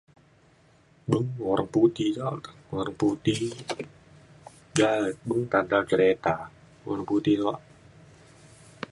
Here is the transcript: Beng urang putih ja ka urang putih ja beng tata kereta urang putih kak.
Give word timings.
Beng 1.09 1.27
urang 1.51 1.69
putih 1.75 2.09
ja 2.17 2.27
ka 2.45 2.51
urang 2.75 2.95
putih 3.01 3.39
ja 4.77 4.89
beng 5.27 5.43
tata 5.51 5.79
kereta 5.89 6.33
urang 6.87 7.05
putih 7.09 7.35
kak. 7.43 7.59